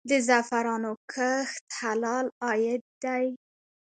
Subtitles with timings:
[0.09, 3.25] د زعفرانو کښت حلال عاید دی؟